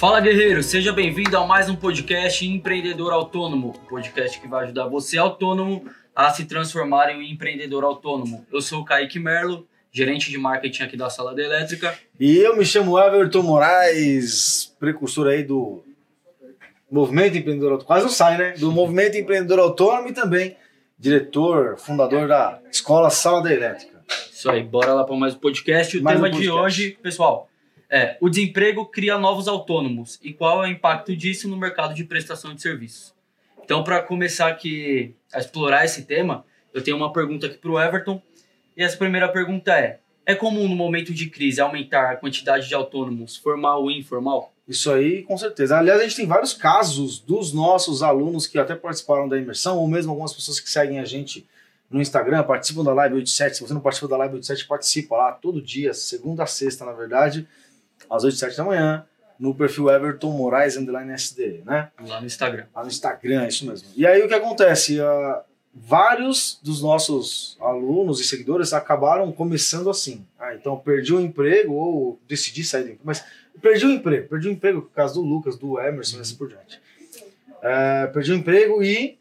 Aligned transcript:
Fala 0.00 0.18
guerreiro, 0.18 0.62
seja 0.62 0.94
bem-vindo 0.94 1.36
a 1.36 1.46
mais 1.46 1.68
um 1.68 1.76
podcast 1.76 2.46
Empreendedor 2.46 3.12
Autônomo, 3.12 3.74
podcast 3.86 4.40
que 4.40 4.48
vai 4.48 4.64
ajudar 4.64 4.88
você 4.88 5.18
autônomo 5.18 5.84
a 6.16 6.30
se 6.30 6.46
transformar 6.46 7.10
em 7.10 7.18
um 7.18 7.22
empreendedor 7.22 7.84
autônomo. 7.84 8.46
Eu 8.50 8.62
sou 8.62 8.80
o 8.80 8.84
Kaique 8.86 9.18
Merlo, 9.18 9.68
gerente 9.92 10.30
de 10.30 10.38
marketing 10.38 10.84
aqui 10.84 10.96
da 10.96 11.10
Sala 11.10 11.34
da 11.34 11.42
Elétrica. 11.42 11.94
E 12.18 12.38
eu 12.38 12.56
me 12.56 12.64
chamo 12.64 12.98
Everton 12.98 13.42
Moraes, 13.42 14.74
precursor 14.80 15.26
aí 15.26 15.44
do 15.44 15.84
Movimento 16.90 17.36
Empreendedor 17.36 17.72
Autônomo, 17.72 17.86
quase 17.86 18.06
não 18.06 18.10
sai, 18.10 18.38
né? 18.38 18.54
Do 18.58 18.72
Movimento 18.72 19.18
Empreendedor 19.18 19.58
Autônomo 19.58 20.08
e 20.08 20.14
também 20.14 20.56
diretor, 20.98 21.76
fundador 21.76 22.26
da 22.26 22.58
Escola 22.72 23.10
Sala 23.10 23.42
da 23.42 23.52
Elétrica. 23.52 24.00
Isso 24.32 24.50
aí, 24.50 24.62
bora 24.62 24.94
lá 24.94 25.04
para 25.04 25.14
mais 25.14 25.34
um 25.34 25.38
podcast. 25.38 25.98
O 25.98 26.02
Mais 26.02 26.16
tema 26.16 26.28
um 26.28 26.30
de 26.30 26.48
podcast. 26.48 26.58
hoje, 26.58 26.98
pessoal, 27.02 27.49
é 27.90 28.16
o 28.20 28.28
desemprego 28.28 28.86
cria 28.86 29.18
novos 29.18 29.48
autônomos 29.48 30.18
e 30.22 30.32
qual 30.32 30.64
é 30.64 30.68
o 30.68 30.70
impacto 30.70 31.16
disso 31.16 31.48
no 31.48 31.56
mercado 31.56 31.92
de 31.92 32.04
prestação 32.04 32.54
de 32.54 32.62
serviços. 32.62 33.12
Então, 33.64 33.82
para 33.82 34.00
começar 34.02 34.48
aqui 34.48 35.14
a 35.32 35.38
explorar 35.38 35.84
esse 35.84 36.04
tema, 36.04 36.44
eu 36.72 36.82
tenho 36.82 36.96
uma 36.96 37.12
pergunta 37.12 37.46
aqui 37.46 37.58
para 37.58 37.70
o 37.70 37.80
Everton. 37.80 38.22
E 38.76 38.82
essa 38.82 38.96
primeira 38.96 39.28
pergunta 39.28 39.76
é: 39.76 39.98
é 40.24 40.34
comum 40.34 40.68
no 40.68 40.76
momento 40.76 41.12
de 41.12 41.28
crise 41.28 41.60
aumentar 41.60 42.12
a 42.12 42.16
quantidade 42.16 42.68
de 42.68 42.74
autônomos, 42.74 43.36
formal 43.36 43.90
e 43.90 43.98
informal? 43.98 44.52
Isso 44.66 44.90
aí, 44.92 45.22
com 45.24 45.36
certeza. 45.36 45.76
Aliás, 45.76 46.00
a 46.00 46.04
gente 46.04 46.16
tem 46.16 46.26
vários 46.26 46.52
casos 46.52 47.18
dos 47.18 47.52
nossos 47.52 48.04
alunos 48.04 48.46
que 48.46 48.56
até 48.56 48.76
participaram 48.76 49.28
da 49.28 49.36
imersão, 49.36 49.78
ou 49.78 49.88
mesmo 49.88 50.12
algumas 50.12 50.32
pessoas 50.32 50.60
que 50.60 50.70
seguem 50.70 51.00
a 51.00 51.04
gente 51.04 51.44
no 51.90 52.00
Instagram, 52.00 52.44
participam 52.44 52.84
da 52.84 52.94
Live 52.94 53.16
87. 53.16 53.56
Se 53.56 53.62
você 53.62 53.74
não 53.74 53.80
participa 53.80 54.06
da 54.06 54.16
Live 54.18 54.34
87, 54.34 54.68
participa 54.68 55.16
lá 55.16 55.32
todo 55.32 55.60
dia, 55.60 55.92
segunda 55.92 56.44
a 56.44 56.46
sexta, 56.46 56.84
na 56.84 56.92
verdade, 56.92 57.48
às 58.08 58.24
8 58.24 58.36
7 58.36 58.56
da 58.56 58.64
manhã, 58.64 59.04
no 59.38 59.54
perfil 59.54 59.90
Everton 59.90 60.30
Moraes 60.32 60.76
Underline 60.76 61.12
SD, 61.12 61.62
né? 61.64 61.90
Lá 62.06 62.20
no 62.20 62.26
Instagram. 62.26 62.66
Lá 62.74 62.82
no 62.82 62.88
Instagram, 62.88 63.48
isso 63.48 63.66
mesmo. 63.66 63.88
E 63.96 64.06
aí 64.06 64.22
o 64.22 64.28
que 64.28 64.34
acontece? 64.34 65.00
Ah, 65.00 65.42
vários 65.74 66.60
dos 66.62 66.82
nossos 66.82 67.56
alunos 67.60 68.20
e 68.20 68.24
seguidores 68.24 68.72
acabaram 68.72 69.32
começando 69.32 69.88
assim. 69.88 70.26
Ah, 70.38 70.54
então 70.54 70.76
perdi 70.78 71.14
o 71.14 71.20
emprego 71.20 71.72
ou 71.72 72.20
decidi 72.28 72.62
sair 72.64 72.82
do 72.82 72.88
emprego. 72.88 73.02
Mas 73.04 73.24
perdi 73.62 73.86
o 73.86 73.90
emprego, 73.90 74.28
perdi 74.28 74.48
o 74.48 74.52
emprego 74.52 74.82
por 74.82 74.92
causa 74.92 75.14
do 75.14 75.22
Lucas, 75.22 75.56
do 75.56 75.80
Emerson 75.80 76.18
e 76.18 76.20
assim 76.20 76.36
por 76.36 76.48
diante. 76.48 76.80
É, 77.62 78.06
perdi 78.08 78.32
o 78.32 78.36
emprego 78.36 78.82
e 78.82 79.18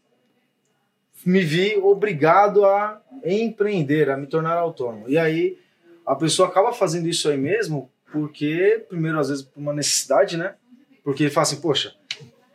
me 1.25 1.41
vi 1.41 1.77
obrigado 1.77 2.65
a 2.65 3.01
empreender, 3.23 4.09
a 4.09 4.17
me 4.17 4.27
tornar 4.27 4.57
autônomo. 4.57 5.07
E 5.07 5.17
aí 5.17 5.57
a 6.05 6.15
pessoa 6.15 6.49
acaba 6.49 6.73
fazendo 6.73 7.07
isso 7.07 7.29
aí 7.29 7.37
mesmo 7.37 7.89
porque, 8.11 8.85
primeiro, 8.89 9.19
às 9.19 9.29
vezes, 9.29 9.43
por 9.43 9.59
uma 9.59 9.73
necessidade, 9.73 10.37
né? 10.37 10.55
Porque 11.03 11.23
ele 11.23 11.31
fala 11.31 11.43
assim, 11.43 11.61
poxa, 11.61 11.95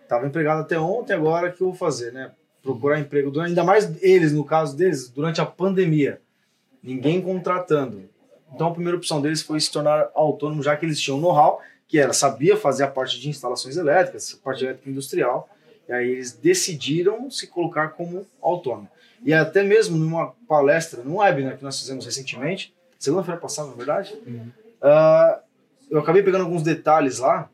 estava 0.03 0.27
empregado 0.27 0.61
até 0.61 0.79
ontem, 0.79 1.13
agora 1.13 1.49
o 1.49 1.53
que 1.53 1.61
eu 1.61 1.69
vou 1.69 1.77
fazer, 1.77 2.13
né? 2.13 2.33
Procurar 2.63 2.99
emprego, 2.99 3.31
durante- 3.31 3.49
ainda 3.51 3.65
mais 3.65 4.03
eles, 4.03 4.33
no 4.33 4.45
caso 4.45 4.77
deles, 4.77 5.09
durante 5.09 5.41
a 5.41 5.47
pandemia. 5.47 6.21
Ninguém 6.83 7.21
contratando. 7.21 8.09
Então 8.55 8.69
a 8.69 8.73
primeira 8.73 8.97
opção 8.97 9.21
deles 9.21 9.43
foi 9.43 9.59
se 9.61 9.71
tornar 9.71 10.09
autônomo, 10.15 10.63
já 10.63 10.77
que 10.77 10.85
eles 10.87 11.01
tinham 11.01 11.19
know-how, 11.21 11.61
que 11.89 11.99
era, 11.99 12.13
sabia 12.13 12.57
fazer 12.57 12.85
a 12.85 12.89
parte 12.89 13.21
de 13.21 13.29
instalações 13.29 13.77
elétricas, 13.77 14.39
a 14.41 14.45
parte 14.45 14.65
elétrica 14.65 14.89
industrial, 14.91 15.49
e 15.89 15.93
aí 15.93 16.11
eles 16.11 16.33
decidiram 16.33 17.31
se 17.31 17.47
colocar 17.47 17.89
como 17.89 18.27
autônomo. 18.41 18.89
E 19.25 19.33
até 19.35 19.63
mesmo 19.63 19.97
numa 19.97 20.33
palestra, 20.49 21.03
num 21.03 21.17
webinar 21.17 21.57
que 21.57 21.65
nós 21.65 21.79
fizemos 21.79 22.05
recentemente, 22.05 22.75
segunda-feira 22.99 23.41
passada, 23.41 23.69
na 23.69 23.75
verdade, 23.75 24.15
ah, 24.81 25.41
eu 25.91 25.99
acabei 25.99 26.23
pegando 26.23 26.43
alguns 26.45 26.63
detalhes 26.63 27.19
lá 27.19 27.49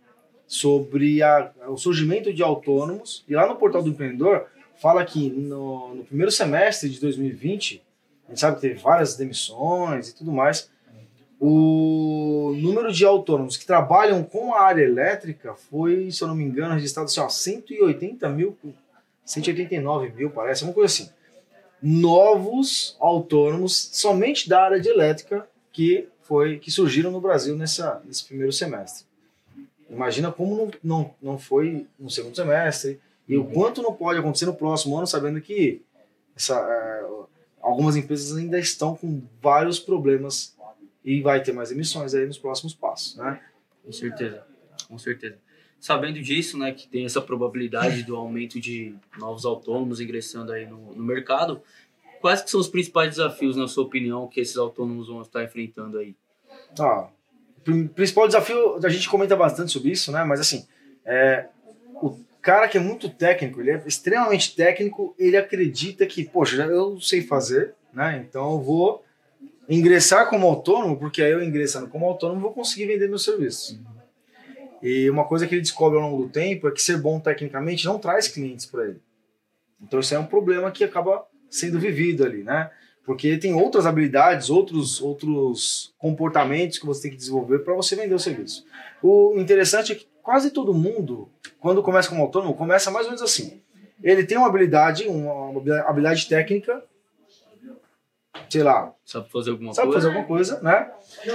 sobre 0.47 1.23
a- 1.23 1.53
o 1.69 1.77
surgimento 1.77 2.33
de 2.33 2.43
autônomos, 2.43 3.25
e 3.29 3.35
lá 3.35 3.47
no 3.47 3.57
portal 3.57 3.83
do 3.83 3.89
empreendedor 3.91 4.47
fala 4.81 5.05
que 5.05 5.29
no, 5.31 5.95
no 5.95 6.05
primeiro 6.05 6.31
semestre 6.33 6.89
de 6.89 7.01
2020, 7.01 7.83
a 8.27 8.31
gente 8.31 8.41
sabe 8.41 8.57
que 8.57 8.63
teve 8.63 8.75
várias 8.81 9.17
demissões 9.17 10.09
e 10.09 10.15
tudo 10.15 10.33
mais, 10.33 10.71
o 11.39 12.53
número 12.57 12.93
de 12.93 13.05
autônomos 13.05 13.57
que 13.57 13.65
trabalham 13.67 14.23
com 14.23 14.53
a 14.55 14.61
área 14.63 14.83
elétrica 14.83 15.55
foi, 15.55 16.11
se 16.11 16.23
eu 16.23 16.29
não 16.29 16.35
me 16.35 16.45
engano, 16.45 16.75
registrado 16.75 17.07
assim, 17.07 17.21
ó, 17.21 17.29
180 17.29 18.29
mil, 18.29 18.57
189 19.25 20.11
mil, 20.11 20.31
parece, 20.31 20.65
uma 20.65 20.73
coisa 20.73 20.87
assim. 20.87 21.11
Novos 21.83 22.95
autônomos 23.01 23.91
somente 23.93 24.49
da 24.49 24.63
área 24.63 24.81
de 24.81 24.89
elétrica 24.89 25.49
que 25.73 26.09
foi 26.23 26.59
que 26.59 26.71
surgiram 26.71 27.11
no 27.11 27.21
Brasil 27.21 27.57
nessa, 27.57 28.03
nesse 28.05 28.25
primeiro 28.25 28.53
semestre. 28.53 29.05
Imagina 29.89 30.31
como 30.31 30.57
não, 30.57 30.71
não, 30.83 31.15
não 31.21 31.39
foi 31.39 31.87
no 31.99 32.09
segundo 32.09 32.37
semestre 32.37 33.01
e 33.29 33.37
o 33.37 33.45
quanto 33.45 33.83
não 33.83 33.93
pode 33.93 34.19
acontecer 34.19 34.47
no 34.47 34.55
próximo 34.55 34.97
ano, 34.97 35.07
sabendo 35.07 35.41
que 35.41 35.83
essa, 36.37 36.55
eh, 36.55 37.27
algumas 37.61 37.97
empresas 37.97 38.37
ainda 38.37 38.59
estão 38.59 38.97
com 38.97 39.23
vários 39.43 39.79
problemas 39.79 40.57
e 41.05 41.21
vai 41.21 41.43
ter 41.43 41.53
mais 41.53 41.71
emissões 41.71 42.15
aí 42.15 42.27
nos 42.27 42.39
próximos 42.39 42.75
passos, 42.75 43.17
né? 43.17 43.41
Com 43.85 43.93
certeza, 43.93 44.45
com 44.89 44.99
certeza. 44.99 45.39
Sabendo 45.81 46.21
disso, 46.21 46.59
né, 46.59 46.73
que 46.73 46.87
tem 46.87 47.07
essa 47.07 47.23
probabilidade 47.23 48.03
do 48.03 48.15
aumento 48.15 48.61
de 48.61 48.95
novos 49.19 49.47
autônomos 49.47 50.01
ingressando 50.01 50.53
aí 50.53 50.67
no, 50.67 50.95
no 50.95 51.03
mercado, 51.03 51.63
quais 52.21 52.43
que 52.43 52.51
são 52.51 52.61
os 52.61 52.69
principais 52.69 53.11
desafios, 53.11 53.57
na 53.57 53.67
sua 53.67 53.85
opinião, 53.85 54.29
que 54.29 54.41
esses 54.41 54.57
autônomos 54.57 55.09
vão 55.09 55.23
estar 55.23 55.43
enfrentando 55.43 55.99
aí? 55.99 56.15
Ah, 56.79 57.09
o 57.57 57.61
prin- 57.63 57.89
principal 57.89 58.27
desafio, 58.27 58.79
a 58.85 58.89
gente 58.89 59.09
comenta 59.09 59.37
bastante 59.37 59.73
sobre 59.73 59.91
isso, 59.91 60.13
né? 60.13 60.25
Mas 60.25 60.41
assim, 60.41 60.67
é, 61.05 61.47
o 62.03 62.17
cara 62.41 62.69
que 62.69 62.79
é 62.79 62.81
muito 62.81 63.09
técnico, 63.09 63.61
ele 63.61 63.71
é 63.71 63.83
extremamente 63.87 64.55
técnico, 64.55 65.15
ele 65.19 65.37
acredita 65.37 66.07
que, 66.07 66.25
poxa, 66.25 66.57
eu 66.65 67.01
sei 67.01 67.23
fazer, 67.23 67.75
né? 67.93 68.25
Então 68.27 68.53
eu 68.53 68.61
vou 68.61 69.05
ingressar 69.69 70.29
como 70.29 70.47
autônomo, 70.47 70.97
porque 70.97 71.23
aí 71.23 71.33
eu 71.33 71.43
ingressando 71.43 71.89
como 71.89 72.07
autônomo 72.07 72.41
vou 72.41 72.53
conseguir 72.53 72.87
vender 72.87 73.09
meus 73.09 73.25
serviços. 73.25 73.79
E 74.83 75.09
uma 75.11 75.25
coisa 75.25 75.47
que 75.47 75.55
ele 75.55 75.63
descobre 75.63 75.99
ao 75.99 76.11
longo 76.11 76.25
do 76.25 76.29
tempo 76.31 76.67
é 76.67 76.73
que 76.73 76.81
ser 76.81 76.99
bom 76.99 77.21
tecnicamente 77.21 77.85
não 77.85 77.99
traz 77.99 78.27
clientes 78.29 78.67
para 78.67 78.85
ele. 78.87 79.01
Então 79.81 80.01
isso 80.01 80.15
é 80.15 80.19
um 80.19 80.27
problema 80.27 80.71
que 80.71 80.83
acaba 80.83 81.27
sendo 81.51 81.79
vivido 81.79 82.25
ali, 82.25 82.43
né? 82.45 82.71
Porque 83.05 83.37
tem 83.39 83.53
outras 83.55 83.87
habilidades, 83.87 84.51
outros, 84.51 85.01
outros 85.03 85.93
comportamentos 85.99 86.79
que 86.79 86.87
você 86.87 87.03
tem 87.03 87.11
que 87.11 87.17
desenvolver 87.17 87.59
para 87.61 87.75
você 87.75 87.97
vender 87.97 88.15
o 88.15 88.19
serviço. 88.19 88.65
O 89.03 89.35
interessante 89.37 89.93
é 89.93 89.95
que 89.97 90.07
quase 90.23 90.51
todo 90.51 90.73
mundo, 90.73 91.29
quando 91.59 91.83
começa 91.83 92.09
como 92.09 92.23
autônomo, 92.23 92.55
começa 92.55 92.91
mais 92.91 93.07
ou 93.07 93.11
menos 93.13 93.23
assim. 93.23 93.61
Ele 94.03 94.25
tem 94.25 94.39
uma 94.39 94.47
habilidade, 94.47 95.09
uma 95.09 95.51
habilidade 95.87 96.29
técnica, 96.29 96.83
sei 98.49 98.63
lá, 98.63 98.95
Sabe 99.05 99.29
fazer 99.31 99.51
alguma 99.51 99.75
sabe 99.75 99.89
coisa? 99.89 100.07
fazer 100.07 100.09
alguma 100.09 100.27
coisa, 100.27 100.61
né? 100.61 100.91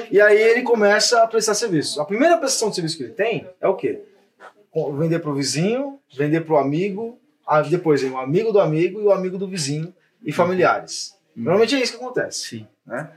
E 0.09 0.21
aí 0.21 0.41
ele 0.41 0.61
começa 0.61 1.21
a 1.23 1.27
prestar 1.27 1.53
serviço. 1.55 1.99
A 1.99 2.05
primeira 2.05 2.37
prestação 2.37 2.69
de 2.69 2.75
serviço 2.75 2.97
que 2.97 3.03
ele 3.03 3.13
tem 3.13 3.47
é 3.59 3.67
o 3.67 3.75
quê? 3.75 4.01
Vender 4.97 5.19
para 5.19 5.31
o 5.31 5.35
vizinho, 5.35 5.99
vender 6.15 6.41
para 6.41 6.53
o 6.53 6.57
amigo, 6.57 7.19
depois 7.69 8.03
o 8.03 8.17
amigo 8.17 8.51
do 8.51 8.59
amigo 8.59 9.01
e 9.01 9.03
o 9.03 9.11
amigo 9.11 9.37
do 9.37 9.47
vizinho 9.47 9.93
e 10.25 10.31
familiares. 10.31 11.15
Normalmente 11.35 11.75
é 11.75 11.81
isso 11.81 11.93
que 11.97 12.03
acontece. 12.03 12.39
Sim. 12.47 12.67
Né? 12.85 13.09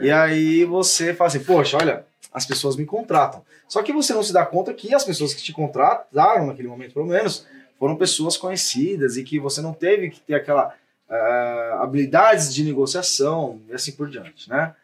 E 0.00 0.10
aí 0.10 0.64
você 0.64 1.12
fala 1.12 1.28
assim, 1.28 1.40
poxa, 1.42 1.76
olha, 1.76 2.06
as 2.32 2.46
pessoas 2.46 2.76
me 2.76 2.86
contratam. 2.86 3.44
Só 3.68 3.82
que 3.82 3.92
você 3.92 4.14
não 4.14 4.22
se 4.22 4.32
dá 4.32 4.44
conta 4.46 4.72
que 4.72 4.94
as 4.94 5.04
pessoas 5.04 5.34
que 5.34 5.42
te 5.42 5.52
contrataram 5.52 6.46
naquele 6.46 6.68
momento, 6.68 6.94
pelo 6.94 7.06
menos, 7.06 7.46
foram 7.78 7.96
pessoas 7.96 8.36
conhecidas 8.36 9.16
e 9.16 9.24
que 9.24 9.38
você 9.38 9.60
não 9.60 9.72
teve 9.74 10.08
que 10.10 10.20
ter 10.20 10.34
aquela 10.34 10.74
ah, 11.10 11.80
habilidades 11.82 12.54
de 12.54 12.64
negociação 12.64 13.60
e 13.68 13.74
assim 13.74 13.92
por 13.92 14.08
diante, 14.08 14.48
né? 14.48 14.74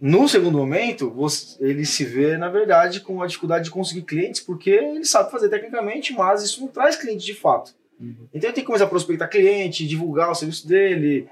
No 0.00 0.28
segundo 0.28 0.58
momento, 0.58 1.10
você- 1.10 1.56
ele 1.60 1.84
se 1.84 2.04
vê, 2.04 2.36
na 2.36 2.48
verdade, 2.48 3.00
com 3.00 3.20
a 3.20 3.26
dificuldade 3.26 3.64
de 3.64 3.70
conseguir 3.70 4.02
clientes, 4.02 4.40
porque 4.40 4.70
ele 4.70 5.04
sabe 5.04 5.30
fazer 5.30 5.48
tecnicamente, 5.48 6.12
mas 6.12 6.42
isso 6.42 6.60
não 6.60 6.68
traz 6.68 6.94
cliente 6.96 7.24
de 7.26 7.34
fato. 7.34 7.74
Então 8.00 8.28
ele 8.32 8.52
tem 8.52 8.62
que 8.62 8.64
começar 8.64 8.84
a 8.84 8.88
prospectar 8.88 9.28
cliente, 9.28 9.86
divulgar 9.86 10.30
o 10.30 10.34
serviço 10.34 10.66
dele, 10.68 11.28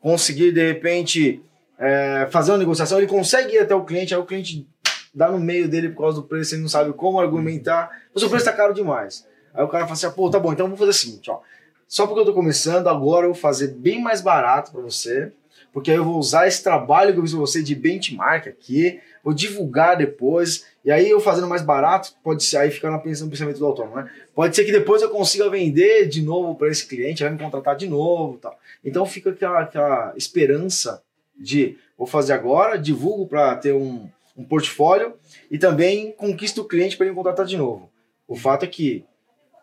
conseguir, 0.00 0.52
de 0.52 0.66
repente, 0.66 1.42
é, 1.78 2.28
fazer 2.30 2.52
uma 2.52 2.58
negociação. 2.58 2.98
Ele 2.98 3.06
consegue 3.06 3.54
ir 3.54 3.60
até 3.60 3.74
o 3.74 3.84
cliente, 3.84 4.14
aí 4.14 4.20
o 4.20 4.24
cliente 4.24 4.66
dá 5.14 5.30
no 5.30 5.38
meio 5.38 5.68
dele 5.68 5.88
por 5.90 6.02
causa 6.02 6.20
do 6.20 6.26
preço, 6.26 6.54
ele 6.54 6.62
não 6.62 6.68
sabe 6.68 6.92
como 6.92 7.20
argumentar. 7.20 7.90
Mas 8.12 8.22
o 8.22 8.28
preço 8.28 8.44
está 8.44 8.52
caro 8.52 8.74
demais. 8.74 9.26
Aí 9.52 9.62
o 9.64 9.68
cara 9.68 9.84
fala 9.84 9.94
assim, 9.94 10.06
ah, 10.06 10.10
pô, 10.10 10.28
tá 10.30 10.38
bom, 10.38 10.52
então 10.52 10.68
vou 10.68 10.76
fazer 10.76 10.90
o 10.90 10.94
seguinte, 10.94 11.30
ó. 11.30 11.40
Só 11.86 12.06
porque 12.06 12.20
eu 12.20 12.24
tô 12.24 12.34
começando, 12.34 12.88
agora 12.88 13.26
eu 13.26 13.32
vou 13.32 13.40
fazer 13.40 13.68
bem 13.68 14.02
mais 14.02 14.20
barato 14.20 14.72
para 14.72 14.80
você, 14.80 15.32
porque 15.72 15.90
aí 15.90 15.96
eu 15.96 16.04
vou 16.04 16.18
usar 16.18 16.46
esse 16.46 16.62
trabalho 16.62 17.12
que 17.12 17.18
eu 17.18 17.22
fiz 17.22 17.32
pra 17.32 17.40
você 17.40 17.62
de 17.62 17.74
benchmark 17.74 18.48
aqui, 18.48 19.00
vou 19.24 19.32
divulgar 19.32 19.96
depois, 19.96 20.66
e 20.84 20.92
aí 20.92 21.08
eu 21.08 21.18
fazendo 21.18 21.48
mais 21.48 21.62
barato, 21.62 22.14
pode 22.22 22.44
ser, 22.44 22.58
aí 22.58 22.70
ficar 22.70 22.90
na 22.90 22.98
pensão- 22.98 23.28
pensamento 23.28 23.58
do 23.58 23.66
autônomo, 23.66 23.96
né? 23.96 24.10
Pode 24.34 24.54
ser 24.54 24.64
que 24.64 24.70
depois 24.70 25.00
eu 25.00 25.08
consiga 25.08 25.48
vender 25.48 26.06
de 26.06 26.20
novo 26.20 26.54
para 26.54 26.68
esse 26.68 26.86
cliente, 26.86 27.22
vai 27.22 27.32
me 27.32 27.38
contratar 27.38 27.74
de 27.74 27.88
novo 27.88 28.36
tal. 28.36 28.58
Então 28.84 29.06
fica 29.06 29.30
aquela, 29.30 29.60
aquela 29.60 30.12
esperança 30.14 31.02
de 31.34 31.78
vou 31.96 32.06
fazer 32.06 32.34
agora, 32.34 32.78
divulgo 32.78 33.26
para 33.26 33.56
ter 33.56 33.72
um, 33.72 34.06
um 34.36 34.44
portfólio 34.44 35.14
e 35.50 35.58
também 35.58 36.12
conquista 36.12 36.60
o 36.60 36.68
cliente 36.68 36.96
para 36.96 37.06
ele 37.06 37.14
contratar 37.14 37.46
de 37.46 37.56
novo. 37.56 37.90
O 38.28 38.36
fato 38.36 38.64
é 38.64 38.68
que 38.68 39.04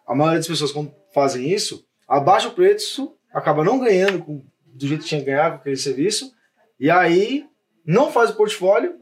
a 0.08 0.16
maioria 0.16 0.40
das 0.40 0.48
pessoas 0.48 0.72
quando 0.72 0.92
fazem 1.14 1.50
isso, 1.50 1.86
abaixa 2.08 2.48
o 2.48 2.54
preço, 2.54 3.14
acaba 3.32 3.64
não 3.64 3.80
ganhando 3.80 4.20
com, 4.20 4.42
do 4.66 4.88
jeito 4.88 5.04
que 5.04 5.10
tinha 5.10 5.24
ganhado 5.24 5.56
com 5.56 5.62
aquele 5.62 5.78
serviço, 5.78 6.34
e 6.80 6.90
aí 6.90 7.46
não 7.86 8.12
faz 8.12 8.32
o 8.32 8.36
portfólio, 8.36 8.96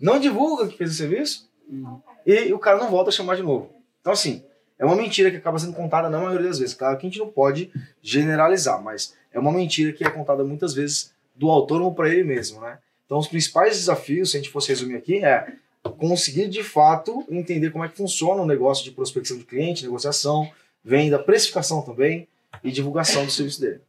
não 0.00 0.18
divulga 0.18 0.68
que 0.68 0.76
fez 0.76 0.90
o 0.90 0.94
serviço, 0.94 1.48
uhum. 1.68 2.00
e 2.26 2.52
o 2.52 2.58
cara 2.58 2.78
não 2.78 2.90
volta 2.90 3.10
a 3.10 3.12
chamar 3.12 3.36
de 3.36 3.42
novo. 3.42 3.70
Então, 4.00 4.12
assim, 4.12 4.42
é 4.78 4.84
uma 4.84 4.96
mentira 4.96 5.30
que 5.30 5.36
acaba 5.36 5.58
sendo 5.58 5.72
contada 5.72 6.08
na 6.08 6.18
maioria 6.18 6.46
das 6.46 6.58
vezes. 6.58 6.74
Claro 6.74 6.96
que 6.96 7.06
a 7.06 7.10
gente 7.10 7.18
não 7.18 7.28
pode 7.28 7.70
generalizar, 8.00 8.82
mas 8.82 9.14
é 9.32 9.38
uma 9.38 9.52
mentira 9.52 9.92
que 9.92 10.04
é 10.04 10.10
contada 10.10 10.44
muitas 10.44 10.72
vezes 10.72 11.12
do 11.34 11.50
autônomo 11.50 11.94
para 11.94 12.08
ele 12.08 12.24
mesmo, 12.24 12.60
né? 12.60 12.78
Então, 13.04 13.18
os 13.18 13.26
principais 13.26 13.76
desafios, 13.76 14.30
se 14.30 14.36
a 14.36 14.40
gente 14.40 14.52
fosse 14.52 14.68
resumir 14.68 14.96
aqui, 14.96 15.24
é 15.24 15.54
conseguir 15.98 16.48
de 16.48 16.62
fato 16.62 17.24
entender 17.30 17.70
como 17.70 17.84
é 17.84 17.88
que 17.88 17.96
funciona 17.96 18.42
o 18.42 18.46
negócio 18.46 18.84
de 18.84 18.90
prospecção 18.90 19.38
de 19.38 19.44
cliente, 19.44 19.84
negociação, 19.84 20.50
venda, 20.84 21.18
precificação 21.18 21.80
também 21.82 22.28
e 22.62 22.70
divulgação 22.70 23.24
do 23.24 23.30
serviço 23.30 23.60
dele. 23.60 23.80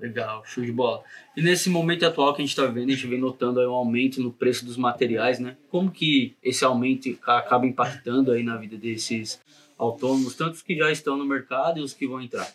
Legal, 0.00 0.44
show 0.44 0.64
de 0.64 0.70
bola. 0.70 1.02
E 1.36 1.42
nesse 1.42 1.68
momento 1.68 2.06
atual 2.06 2.32
que 2.32 2.40
a 2.40 2.44
gente 2.44 2.50
está 2.50 2.66
vendo, 2.66 2.88
a 2.88 2.94
gente 2.94 3.06
vem 3.06 3.18
notando 3.18 3.58
aí 3.58 3.66
um 3.66 3.72
aumento 3.72 4.22
no 4.22 4.32
preço 4.32 4.64
dos 4.64 4.76
materiais, 4.76 5.40
né? 5.40 5.56
Como 5.68 5.90
que 5.90 6.36
esse 6.42 6.64
aumento 6.64 7.18
acaba 7.26 7.66
impactando 7.66 8.30
aí 8.30 8.44
na 8.44 8.56
vida 8.56 8.76
desses 8.76 9.40
autônomos, 9.76 10.36
tanto 10.36 10.54
os 10.54 10.62
que 10.62 10.76
já 10.76 10.90
estão 10.92 11.16
no 11.16 11.24
mercado 11.24 11.80
e 11.80 11.82
os 11.82 11.92
que 11.92 12.06
vão 12.06 12.20
entrar? 12.20 12.48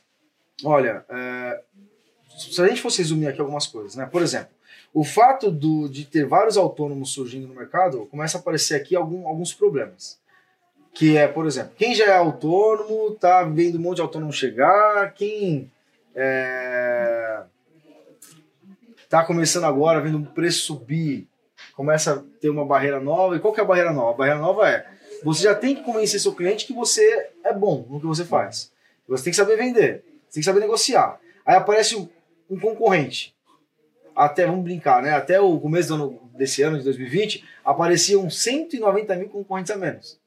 Olha, 0.64 1.06
é, 1.10 1.62
se 2.38 2.62
a 2.62 2.68
gente 2.68 2.82
fosse 2.82 3.00
resumir 3.00 3.28
aqui 3.28 3.42
algumas 3.42 3.68
coisas, 3.68 3.96
né? 3.96 4.06
Por 4.06 4.22
exemplo, 4.22 4.54
o 4.94 5.04
fato 5.04 5.52
do, 5.52 5.90
de 5.90 6.06
ter 6.06 6.26
vários 6.26 6.56
autônomos 6.56 7.12
surgindo 7.12 7.48
no 7.48 7.56
mercado, 7.56 8.06
começa 8.06 8.38
a 8.38 8.42
aparecer 8.42 8.76
aqui 8.76 8.96
algum, 8.96 9.28
alguns 9.28 9.54
problemas. 9.54 10.18
Que 10.94 11.18
é, 11.18 11.28
por 11.28 11.46
exemplo, 11.46 11.74
quem 11.76 11.96
já 11.96 12.06
é 12.06 12.16
autônomo, 12.16 13.16
tá 13.16 13.44
vendo 13.44 13.78
um 13.78 13.82
monte 13.82 13.96
de 13.96 14.02
autônomo 14.02 14.32
chegar, 14.32 15.12
quem 15.14 15.72
é, 16.16 17.44
tá 19.10 19.24
começando 19.24 19.66
agora, 19.66 20.02
vendo 20.02 20.18
o 20.18 20.26
preço 20.26 20.66
subir, 20.66 21.28
começa 21.76 22.14
a 22.14 22.40
ter 22.40 22.50
uma 22.50 22.66
barreira 22.66 23.00
nova. 23.00 23.36
E 23.36 23.40
qual 23.40 23.54
que 23.54 23.60
é 23.60 23.64
a 23.64 23.68
barreira 23.68 23.92
nova? 23.92 24.12
A 24.12 24.18
barreira 24.18 24.40
nova 24.40 24.70
é, 24.70 24.86
você 25.24 25.44
já 25.44 25.56
tem 25.56 25.76
que 25.76 25.84
convencer 25.84 26.20
seu 26.20 26.34
cliente 26.34 26.66
que 26.66 26.74
você 26.74 27.32
é 27.44 27.54
bom 27.54 27.86
no 27.90 28.00
que 28.00 28.06
você 28.06 28.26
faz. 28.26 28.72
Você 29.08 29.26
tem 29.26 29.32
que 29.32 29.38
saber 29.38 29.58
vender, 29.58 30.04
você 30.28 30.36
tem 30.36 30.42
que 30.42 30.46
saber 30.46 30.60
negociar. 30.60 31.20
Aí 31.46 31.56
aparece 31.56 31.96
um, 32.50 32.60
concorrente 32.60 33.36
até, 34.16 34.46
vamos 34.46 34.64
brincar, 34.64 35.02
né? 35.02 35.12
Até 35.12 35.40
o 35.42 35.60
começo 35.60 35.94
ano, 35.94 36.20
desse 36.36 36.62
ano, 36.62 36.78
de 36.78 36.84
2020, 36.84 37.44
apareciam 37.66 38.30
190 38.30 39.16
mil 39.16 39.30
concorrentes 39.30 39.72
a 39.72 39.78
menos. 39.78 40.20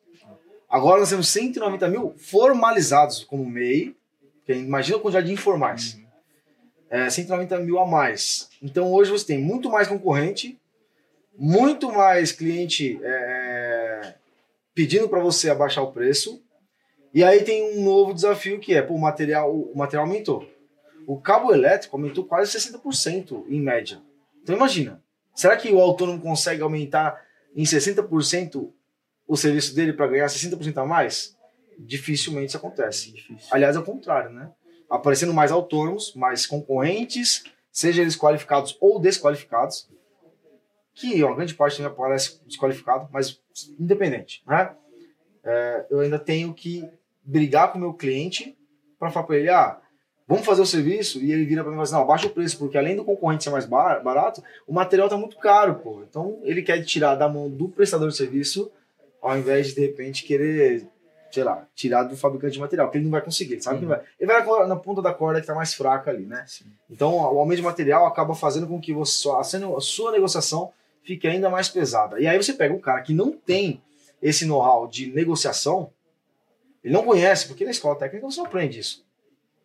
Agora 0.69 1.01
nós 1.01 1.11
temos 1.11 1.29
190 1.29 1.89
mil 1.89 2.15
formalizados 2.19 3.23
como 3.23 3.47
MEI, 3.47 3.97
imagina 4.49 4.97
a 4.97 5.01
quantidade 5.01 5.27
de 5.27 5.33
informais. 5.33 5.95
Uhum. 5.95 6.07
É, 6.89 7.11
190 7.11 7.59
mil 7.61 7.79
a 7.79 7.87
mais. 7.87 8.49
Então 8.63 8.93
hoje 8.93 9.11
você 9.11 9.27
tem 9.27 9.39
muito 9.39 9.71
mais 9.71 9.89
concorrente, 9.89 10.59
muito 11.37 11.93
mais 11.93 12.33
cliente 12.33 12.99
é, 13.03 14.15
pedindo 14.75 15.09
para 15.09 15.21
você 15.21 15.51
abaixar 15.51 15.83
o 15.85 15.93
preço. 15.93 16.43
E 17.13 17.25
aí 17.25 17.43
tem 17.43 17.79
um 17.79 17.83
novo 17.83 18.15
desafio 18.15 18.61
que 18.61 18.75
é, 18.75 18.83
pô, 18.83 18.95
o 18.95 19.01
material, 19.01 19.55
o 19.55 19.77
material 19.77 20.07
aumentou. 20.07 20.49
O 21.07 21.21
cabo 21.21 21.53
elétrico 21.53 21.97
aumentou 21.97 22.25
quase 22.25 22.57
60% 22.59 23.45
em 23.49 23.61
média. 23.61 24.01
Então 24.43 24.57
imagina, 24.57 25.03
será 25.35 25.57
que 25.57 25.73
o 25.73 25.81
autônomo 25.81 26.21
consegue 26.21 26.63
aumentar 26.63 27.21
em 27.55 27.63
60% 27.63 28.71
o 29.27 29.37
serviço 29.37 29.75
dele 29.75 29.93
para 29.93 30.07
ganhar 30.07 30.27
60% 30.27 30.77
a 30.79 30.85
mais? 30.85 31.36
Dificilmente 31.79 32.49
isso 32.49 32.57
acontece. 32.57 33.13
Difícil. 33.13 33.49
Aliás, 33.51 33.77
é 33.77 33.79
o 33.79 33.85
contrário, 33.85 34.31
né? 34.31 34.51
Aparecendo 34.89 35.35
mais 35.35 35.51
autônomos, 35.53 36.15
mais 36.15 36.47
concorrentes, 36.47 37.45
seja 37.71 38.03
eles 38.03 38.17
qualificados 38.17 38.77
ou 38.81 38.99
desqualificados, 38.99 39.89
que 40.95 41.23
uma 41.23 41.37
grande 41.37 41.55
parte 41.55 41.77
também 41.77 41.93
aparece 41.93 42.41
desqualificado, 42.47 43.09
mas 43.13 43.41
independente, 43.79 44.43
né? 44.47 44.75
É, 45.45 45.87
eu 45.91 46.01
ainda 46.01 46.19
tenho 46.19 46.55
que 46.55 46.89
brigar 47.23 47.71
com 47.71 47.79
o 47.79 47.81
meu 47.81 47.93
cliente 47.93 48.57
para 48.99 49.11
falar 49.11 49.27
para 49.27 49.37
ele, 49.37 49.51
ah, 49.51 49.79
vamos 50.27 50.45
fazer 50.45 50.63
o 50.63 50.67
serviço, 50.67 51.23
e 51.23 51.31
ele 51.31 51.45
vira 51.45 51.63
para 51.63 51.71
mim 51.71 51.77
e 51.77 51.77
fala 51.77 51.85
assim, 51.85 51.95
não, 51.95 52.03
abaixa 52.03 52.27
o 52.27 52.31
preço, 52.31 52.59
porque 52.59 52.79
além 52.79 52.97
do 52.97 53.05
concorrente 53.05 53.45
ser 53.45 53.51
mais 53.51 53.67
barato, 53.67 54.43
o 54.67 54.73
material 54.73 55.09
tá 55.09 55.17
muito 55.17 55.37
caro, 55.37 55.77
pô. 55.77 56.03
Então 56.03 56.41
ele 56.43 56.63
quer 56.63 56.83
tirar 56.83 57.15
da 57.15 57.29
mão 57.29 57.51
do 57.51 57.69
prestador 57.69 58.09
de 58.09 58.17
serviço, 58.17 58.73
ao 59.21 59.37
invés 59.37 59.69
de, 59.69 59.75
de 59.75 59.81
repente, 59.83 60.25
querer, 60.25 60.89
sei 61.37 61.45
lá, 61.45 61.67
tirar 61.75 62.05
do 62.05 62.17
fabricante 62.17 62.55
de 62.55 62.61
material, 62.61 62.91
que 62.91 62.97
ele 62.97 63.05
não 63.05 63.11
vai 63.11 63.21
conseguir, 63.21 63.53
ele 63.53 63.63
sabe 63.63 63.77
uhum. 63.77 63.83
que 63.83 63.89
vai. 63.89 64.01
Ele 64.19 64.27
vai 64.27 64.67
na 64.67 64.75
ponta 64.75 65.03
da 65.03 65.13
corda 65.13 65.39
que 65.39 65.47
tá 65.47 65.55
mais 65.55 65.75
fraca 65.75 66.11
ali, 66.11 66.25
né? 66.25 66.43
Sim. 66.47 66.65
Então 66.89 67.15
o 67.15 67.39
aumento 67.39 67.59
de 67.59 67.63
material 67.63 68.07
acaba 68.07 68.35
fazendo 68.35 68.67
com 68.67 68.81
que 68.81 68.91
você, 68.95 69.29
a 69.29 69.45
sua 69.45 70.13
negociação 70.13 70.73
fique 71.03 71.29
ainda 71.29 71.51
mais 71.51 71.69
pesada. 71.69 72.19
E 72.19 72.27
aí 72.27 72.43
você 72.43 72.55
pega 72.55 72.73
um 72.73 72.81
cara 72.81 73.03
que 73.03 73.13
não 73.13 73.33
tem 73.33 73.83
esse 74.23 74.47
know-how 74.47 74.89
de 74.89 75.13
negociação, 75.13 75.91
ele 76.83 76.95
não 76.95 77.05
conhece, 77.05 77.47
porque 77.49 77.67
na 77.67 77.71
escola 77.71 77.97
técnica 77.97 78.25
você 78.25 78.39
não 78.39 78.47
aprende 78.47 78.81
isso. 78.81 79.05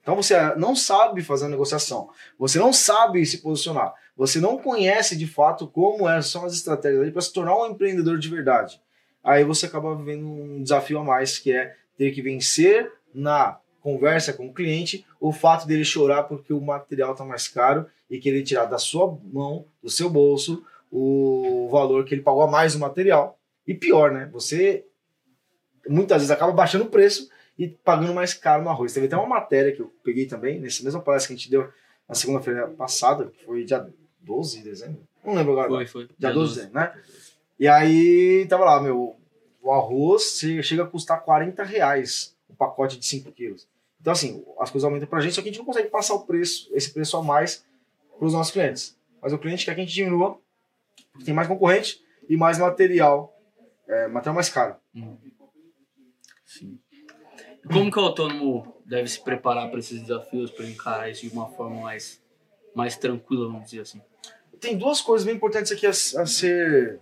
Então 0.01 0.13
você 0.13 0.35
não 0.56 0.75
sabe 0.75 1.23
fazer 1.23 1.45
a 1.45 1.50
negociação, 1.50 2.09
você 2.38 2.59
não 2.59 2.73
sabe 2.73 3.25
se 3.25 3.38
posicionar, 3.38 3.94
você 4.18 4.41
não 4.41 4.57
conhece 4.57 5.15
de 5.15 5.25
fato 5.25 5.68
como 5.68 6.09
é, 6.09 6.21
são 6.21 6.44
as 6.44 6.51
estratégias 6.51 7.13
para 7.13 7.21
se 7.21 7.31
tornar 7.31 7.56
um 7.56 7.68
empreendedor 7.68 8.19
de 8.19 8.27
verdade. 8.27 8.81
Aí 9.23 9.44
você 9.44 9.65
acaba 9.65 9.95
vivendo 9.95 10.25
um 10.25 10.63
desafio 10.63 11.00
a 11.00 11.03
mais 11.03 11.38
que 11.38 11.51
é 11.51 11.75
ter 11.97 12.12
que 12.12 12.21
vencer 12.21 12.91
na 13.13 13.59
conversa 13.81 14.33
com 14.33 14.47
o 14.47 14.53
cliente 14.53 15.06
o 15.19 15.31
fato 15.31 15.68
dele 15.68 15.83
chorar 15.83 16.23
porque 16.23 16.53
o 16.53 16.62
material 16.62 17.12
está 17.12 17.25
mais 17.25 17.47
caro 17.47 17.85
e 18.09 18.19
querer 18.19 18.44
tirar 18.44 18.65
da 18.65 18.77
sua 18.77 19.18
mão, 19.31 19.65
do 19.81 19.89
seu 19.89 20.09
bolso, 20.09 20.65
o 20.91 21.69
valor 21.71 22.03
que 22.03 22.13
ele 22.13 22.21
pagou 22.21 22.41
a 22.41 22.47
mais 22.47 22.73
no 22.73 22.81
material. 22.81 23.39
E 23.65 23.73
pior, 23.73 24.12
né? 24.12 24.29
Você 24.33 24.85
muitas 25.88 26.18
vezes 26.18 26.31
acaba 26.31 26.51
baixando 26.51 26.85
o 26.85 26.89
preço 26.89 27.29
e 27.57 27.68
pagando 27.68 28.13
mais 28.13 28.33
caro 28.33 28.63
no 28.63 28.69
arroz. 28.69 28.94
Teve 28.94 29.06
até 29.06 29.15
uma 29.15 29.27
matéria 29.27 29.71
que 29.71 29.81
eu 29.81 29.94
peguei 30.03 30.25
também, 30.25 30.59
nesse 30.59 30.83
mesmo 30.83 31.01
palestra 31.01 31.27
que 31.27 31.33
a 31.33 31.38
gente 31.38 31.50
deu 31.50 31.69
na 32.07 32.15
segunda-feira 32.15 32.68
passada, 32.68 33.27
que 33.27 33.45
foi 33.45 33.63
dia 33.63 33.88
12 34.19 34.57
de 34.57 34.63
dezembro. 34.63 35.07
Não 35.23 35.35
lembro 35.35 35.53
agora. 35.53 35.69
Foi, 35.69 35.88
foi. 35.88 36.09
Dia 36.18 36.31
12 36.31 36.50
de 36.50 36.59
dezembro, 36.59 36.79
né? 36.79 36.94
E 37.61 37.68
aí 37.68 38.47
tava 38.49 38.65
lá, 38.65 38.81
meu, 38.81 39.15
o 39.61 39.71
arroz 39.71 40.39
chega 40.63 40.81
a 40.81 40.87
custar 40.87 41.23
40 41.23 41.63
reais 41.63 42.35
o 42.49 42.56
pacote 42.56 42.97
de 42.97 43.06
5 43.06 43.31
quilos. 43.33 43.68
Então, 43.99 44.13
assim, 44.13 44.44
as 44.57 44.71
coisas 44.71 44.83
aumentam 44.83 45.07
pra 45.07 45.19
gente, 45.19 45.35
só 45.35 45.44
que 45.44 45.49
a 45.49 45.51
gente 45.51 45.59
não 45.59 45.68
consegue 45.68 45.87
passar 45.87 46.15
o 46.15 46.25
preço, 46.25 46.71
esse 46.73 46.91
preço 46.91 47.15
a 47.18 47.23
mais 47.23 47.63
para 48.18 48.25
os 48.25 48.33
nossos 48.33 48.51
clientes. 48.51 48.97
Mas 49.21 49.31
o 49.31 49.37
cliente 49.37 49.63
quer 49.63 49.75
que 49.75 49.81
a 49.81 49.83
gente 49.83 49.94
diminua, 49.94 50.41
porque 51.11 51.23
tem 51.23 51.35
mais 51.35 51.47
concorrente 51.47 52.03
e 52.27 52.35
mais 52.35 52.57
material, 52.57 53.31
é, 53.87 54.07
material 54.07 54.33
mais 54.33 54.49
caro. 54.49 54.75
Uhum. 54.95 55.19
Sim. 56.44 56.80
Como 57.71 57.91
que 57.91 57.99
o 57.99 58.01
autônomo 58.01 58.75
deve 58.87 59.07
se 59.07 59.23
preparar 59.23 59.69
para 59.69 59.77
esses 59.77 60.01
desafios, 60.01 60.49
para 60.49 60.65
encarar 60.65 61.11
isso 61.11 61.30
de 61.30 61.31
uma 61.31 61.47
forma 61.49 61.80
mais, 61.80 62.19
mais 62.73 62.97
tranquila, 62.97 63.45
vamos 63.45 63.65
dizer 63.65 63.81
assim? 63.81 64.01
Tem 64.59 64.75
duas 64.75 64.99
coisas 64.99 65.27
bem 65.27 65.35
importantes 65.35 65.71
aqui 65.71 65.85
a, 65.85 65.91
a 65.91 66.25
ser 66.25 66.99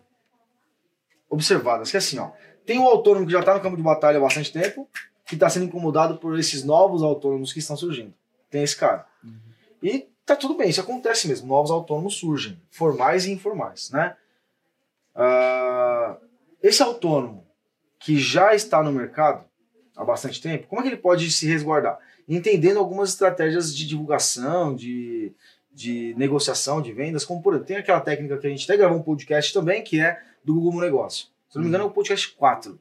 observadas, 1.30 1.92
que 1.92 1.98
é 1.98 2.00
assim, 2.00 2.18
ó, 2.20 2.32
tem 2.66 2.80
um 2.80 2.86
autônomo 2.86 3.26
que 3.26 3.32
já 3.32 3.40
está 3.40 3.54
no 3.54 3.62
campo 3.62 3.78
de 3.78 3.84
batalha 3.84 4.18
há 4.18 4.22
bastante 4.22 4.52
tempo, 4.52 4.88
que 5.26 5.36
está 5.36 5.50
sendo 5.50 5.66
incomodado 5.66 6.18
por 6.18 6.38
esses 6.38 6.64
novos 6.64 7.04
autônomos 7.04 7.54
que 7.54 7.60
estão 7.60 7.78
surgindo. 7.78 8.14
Tem 8.50 8.64
esse 8.64 8.76
cara. 8.76 9.06
Uhum. 9.24 9.40
E 9.82 10.08
tá 10.26 10.36
tudo 10.36 10.56
bem, 10.56 10.70
isso 10.70 10.82
acontece 10.82 11.28
mesmo. 11.28 11.48
Novos 11.48 11.72
autônomos 11.72 12.16
surgem, 12.16 12.60
formais 12.72 13.26
e 13.26 13.32
informais, 13.32 13.92
né? 13.92 14.16
Uh, 15.16 16.18
esse 16.62 16.82
autônomo 16.82 17.46
que 18.00 18.18
já 18.18 18.56
está 18.56 18.82
no 18.82 18.92
mercado, 18.92 19.46
há 19.96 20.04
bastante 20.04 20.42
tempo, 20.42 20.68
como 20.68 20.82
é 20.82 20.84
que 20.84 20.90
ele 20.90 20.98
pode 20.98 21.30
se 21.32 21.48
resguardar? 21.48 22.00
Entendendo 22.28 22.80
algumas 22.80 23.10
estratégias 23.10 23.76
de 23.76 23.86
divulgação, 23.86 24.76
de, 24.76 25.34
de 25.80 26.14
negociação, 26.18 26.82
de 26.82 26.92
vendas, 26.92 27.24
como 27.24 27.42
por 27.42 27.54
exemplo, 27.54 27.68
tem 27.68 27.78
aquela 27.78 28.02
técnica 28.02 28.38
que 28.38 28.46
a 28.46 28.50
gente 28.50 28.66
até 28.66 28.76
gravou 28.76 28.98
um 28.98 29.02
podcast 29.02 29.54
também, 29.54 29.82
que 29.82 29.98
é 29.98 30.20
do 30.44 30.54
Google 30.56 30.82
Negócio. 30.82 31.28
Se 31.50 31.56
não 31.56 31.64
me 31.64 31.70
engano, 31.70 31.86
é 31.86 31.88
o 31.88 31.92
podcast 31.92 32.36
4. 32.36 32.78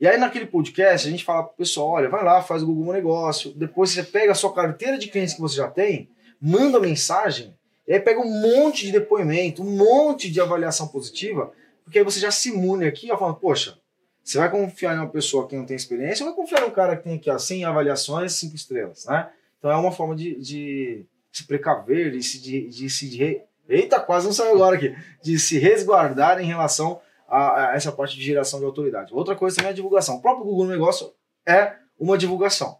E 0.00 0.08
aí, 0.08 0.18
naquele 0.18 0.46
podcast, 0.46 1.06
a 1.06 1.10
gente 1.12 1.24
fala 1.24 1.44
pro 1.44 1.56
pessoal: 1.56 1.90
olha, 1.90 2.08
vai 2.08 2.24
lá, 2.24 2.42
faz 2.42 2.60
o 2.60 2.66
Google 2.66 2.92
Negócio. 2.92 3.52
Depois 3.52 3.90
você 3.90 4.02
pega 4.02 4.32
a 4.32 4.34
sua 4.34 4.52
carteira 4.52 4.98
de 4.98 5.06
clientes 5.06 5.34
que 5.34 5.40
você 5.40 5.58
já 5.58 5.68
tem, 5.70 6.10
manda 6.40 6.80
mensagem, 6.80 7.56
e 7.86 7.92
aí 7.92 8.00
pega 8.00 8.18
um 8.18 8.28
monte 8.28 8.86
de 8.86 8.90
depoimento, 8.90 9.62
um 9.62 9.76
monte 9.76 10.28
de 10.28 10.40
avaliação 10.40 10.88
positiva, 10.88 11.52
porque 11.84 12.00
aí 12.00 12.04
você 12.04 12.18
já 12.18 12.32
se 12.32 12.48
imune 12.48 12.84
aqui, 12.84 13.12
ó, 13.12 13.16
falando: 13.16 13.36
poxa, 13.36 13.78
você 14.24 14.38
vai 14.38 14.50
confiar 14.50 14.96
em 14.96 14.98
uma 14.98 15.08
pessoa 15.08 15.46
que 15.46 15.56
não 15.56 15.64
tem 15.64 15.76
experiência 15.76 16.26
ou 16.26 16.32
vai 16.32 16.36
confiar 16.36 16.62
em 16.62 16.66
um 16.66 16.72
cara 16.72 16.96
que 16.96 17.04
tem 17.04 17.14
aqui 17.14 17.30
ó, 17.30 17.38
100 17.38 17.64
avaliações, 17.64 18.32
5 18.32 18.56
estrelas, 18.56 19.06
né? 19.06 19.30
Então 19.58 19.70
é 19.70 19.76
uma 19.76 19.92
forma 19.92 20.16
de, 20.16 20.34
de 20.40 21.06
se 21.32 21.46
precaver, 21.46 22.10
de 22.12 22.22
se, 22.22 22.40
de, 22.40 22.68
de 22.68 22.90
se 22.90 23.08
de, 23.08 23.42
eita, 23.68 24.00
quase 24.00 24.26
não 24.26 24.32
saiu 24.32 24.54
agora 24.54 24.76
aqui, 24.76 24.94
de 25.22 25.38
se 25.38 25.58
resguardar 25.58 26.40
em 26.40 26.46
relação 26.46 27.00
a, 27.28 27.70
a 27.70 27.74
essa 27.74 27.92
parte 27.92 28.16
de 28.16 28.24
geração 28.24 28.58
de 28.58 28.64
autoridade. 28.64 29.12
Outra 29.12 29.36
coisa 29.36 29.56
também 29.56 29.68
é 29.68 29.72
a 29.72 29.76
divulgação. 29.76 30.16
O 30.16 30.22
próprio 30.22 30.44
Google 30.44 30.66
Negócio 30.66 31.12
é 31.46 31.74
uma 31.98 32.16
divulgação. 32.16 32.78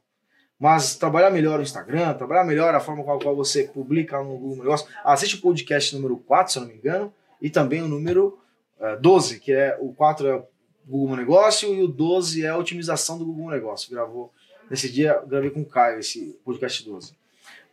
Mas 0.58 0.96
trabalhar 0.96 1.30
melhor 1.30 1.60
o 1.60 1.62
Instagram, 1.62 2.14
trabalhar 2.14 2.44
melhor 2.44 2.74
a 2.74 2.80
forma 2.80 3.04
com 3.04 3.12
a 3.12 3.20
qual 3.20 3.36
você 3.36 3.64
publica 3.64 4.18
no 4.22 4.36
Google 4.36 4.64
Negócio. 4.64 4.88
Assiste 5.04 5.36
o 5.36 5.40
podcast 5.40 5.94
número 5.94 6.16
4, 6.16 6.52
se 6.52 6.58
eu 6.58 6.62
não 6.62 6.68
me 6.68 6.76
engano, 6.76 7.14
e 7.40 7.48
também 7.48 7.80
o 7.80 7.86
número 7.86 8.38
uh, 8.80 8.86
eh, 8.86 8.96
12, 8.96 9.38
que 9.38 9.52
é 9.52 9.76
o 9.80 9.92
4 9.92 10.26
é 10.26 10.34
o 10.34 10.48
Google 10.84 11.16
Negócio 11.16 11.72
e 11.72 11.82
o 11.82 11.86
12 11.86 12.44
é 12.44 12.48
a 12.48 12.56
otimização 12.56 13.18
do 13.18 13.24
Google 13.24 13.50
Negócio. 13.50 13.90
Gravou 13.90 14.32
nesse 14.68 14.90
dia, 14.90 15.22
gravei 15.26 15.50
com 15.50 15.60
o 15.60 15.66
Caio 15.66 16.00
esse 16.00 16.36
podcast 16.44 16.84
12. 16.84 17.17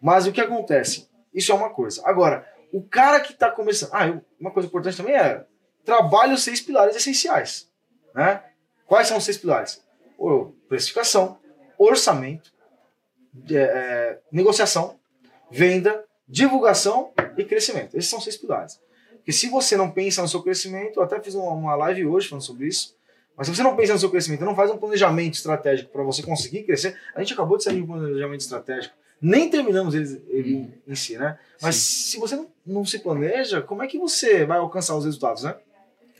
Mas 0.05 0.27
o 0.27 0.31
que 0.31 0.39
acontece? 0.39 1.09
Isso 1.33 1.51
é 1.51 1.55
uma 1.55 1.71
coisa. 1.71 2.03
Agora, 2.05 2.47
o 2.71 2.79
cara 2.79 3.19
que 3.19 3.31
está 3.33 3.49
começando. 3.49 3.89
Ah, 3.91 4.21
uma 4.39 4.51
coisa 4.51 4.67
importante 4.67 4.95
também 4.95 5.15
é 5.15 5.43
trabalhe 5.83 6.31
os 6.31 6.43
seis 6.43 6.61
pilares 6.61 6.95
essenciais. 6.95 7.67
Né? 8.13 8.39
Quais 8.85 9.07
são 9.07 9.17
os 9.17 9.23
seis 9.23 9.35
pilares? 9.35 9.83
O, 10.15 10.51
precificação, 10.69 11.39
orçamento, 11.75 12.53
é, 13.49 13.55
é, 13.55 14.19
negociação, 14.31 14.99
venda, 15.49 16.05
divulgação 16.27 17.11
e 17.35 17.43
crescimento. 17.43 17.97
Esses 17.97 18.07
são 18.07 18.21
seis 18.21 18.37
pilares. 18.37 18.79
Porque 19.15 19.31
se 19.31 19.49
você 19.49 19.75
não 19.75 19.89
pensa 19.89 20.21
no 20.21 20.27
seu 20.27 20.43
crescimento, 20.43 20.99
eu 20.99 21.03
até 21.03 21.19
fiz 21.19 21.33
uma, 21.33 21.51
uma 21.51 21.75
live 21.77 22.05
hoje 22.05 22.29
falando 22.29 22.43
sobre 22.43 22.67
isso, 22.67 22.95
mas 23.35 23.47
se 23.47 23.55
você 23.55 23.63
não 23.63 23.75
pensa 23.75 23.93
no 23.93 23.99
seu 23.99 24.11
crescimento, 24.11 24.45
não 24.45 24.55
faz 24.55 24.69
um 24.69 24.77
planejamento 24.77 25.33
estratégico 25.33 25.91
para 25.91 26.03
você 26.03 26.21
conseguir 26.21 26.61
crescer, 26.61 26.95
a 27.15 27.21
gente 27.21 27.33
acabou 27.33 27.57
de 27.57 27.63
sair 27.63 27.77
de 27.77 27.81
um 27.81 27.87
planejamento 27.87 28.41
estratégico, 28.41 28.95
nem 29.21 29.49
terminamos 29.49 29.95
ele, 29.95 30.21
ele 30.29 30.55
hum. 30.55 30.71
em 30.87 30.95
si, 30.95 31.17
né? 31.17 31.37
Mas 31.61 31.75
Sim. 31.75 32.11
se 32.11 32.19
você 32.19 32.35
não, 32.35 32.47
não 32.65 32.85
se 32.85 32.99
planeja, 32.99 33.61
como 33.61 33.83
é 33.83 33.87
que 33.87 33.97
você 33.97 34.45
vai 34.45 34.57
alcançar 34.57 34.95
os 34.95 35.05
resultados, 35.05 35.43
né? 35.43 35.55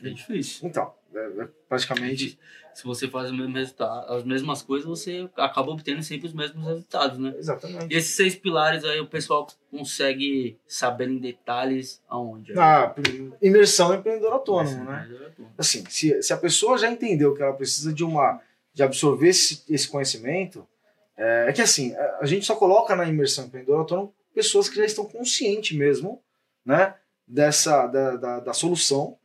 É 0.02 0.10
difícil. 0.10 0.66
Então, 0.68 0.92
é, 1.14 1.42
é 1.42 1.48
praticamente. 1.68 2.38
Se 2.74 2.84
você 2.84 3.08
faz 3.08 3.30
mesmo 3.30 3.54
resultado, 3.54 4.12
as 4.12 4.22
mesmas 4.22 4.60
coisas, 4.60 4.86
você 4.86 5.30
acaba 5.34 5.70
obtendo 5.70 6.02
sempre 6.02 6.26
os 6.26 6.34
mesmos 6.34 6.62
resultados, 6.66 7.18
né? 7.18 7.34
Exatamente. 7.38 7.86
E 7.90 7.96
esses 7.96 8.14
seis 8.14 8.34
pilares 8.34 8.84
aí 8.84 9.00
o 9.00 9.06
pessoal 9.06 9.46
consegue 9.70 10.58
saber 10.66 11.08
em 11.08 11.16
detalhes 11.16 12.02
aonde? 12.06 12.52
Ah, 12.58 12.94
imersão 13.40 13.94
empreendedor 13.94 14.34
autônomo, 14.34 14.84
né? 14.84 15.08
Assim, 15.56 15.84
se, 15.88 16.22
se 16.22 16.34
a 16.34 16.36
pessoa 16.36 16.76
já 16.76 16.90
entendeu 16.90 17.34
que 17.34 17.42
ela 17.42 17.54
precisa 17.54 17.94
de 17.94 18.04
uma 18.04 18.42
de 18.74 18.82
absorver 18.82 19.28
esse, 19.28 19.62
esse 19.70 19.88
conhecimento, 19.88 20.68
é, 21.16 21.46
é 21.48 21.52
que 21.52 21.62
assim, 21.62 21.94
a 22.20 22.26
gente 22.26 22.44
só 22.44 22.54
coloca 22.54 22.94
na 22.94 23.06
imersão 23.06 23.46
empreendedor 23.46 23.80
autônomo 23.80 24.14
pessoas 24.34 24.68
que 24.68 24.76
já 24.76 24.84
estão 24.84 25.04
conscientes 25.04 25.76
mesmo, 25.76 26.20
né? 26.64 26.94
Dessa, 27.26 27.86
da, 27.88 28.16
da, 28.16 28.40
da 28.40 28.52
solução 28.52 29.18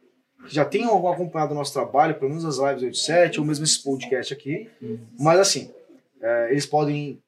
que 0.47 0.55
já 0.55 0.65
tenham 0.65 1.07
acompanhado 1.07 1.53
o 1.53 1.55
nosso 1.55 1.73
trabalho, 1.73 2.15
pelo 2.15 2.29
menos 2.29 2.45
as 2.45 2.57
lives 2.57 2.81
87, 2.83 3.39
ou 3.39 3.45
mesmo 3.45 3.63
esse 3.63 3.83
podcast 3.83 4.33
aqui. 4.33 4.69
Uhum. 4.81 4.99
Mas 5.19 5.39
assim, 5.39 5.71
é, 6.19 6.51
eles 6.51 6.65
podem 6.65 7.21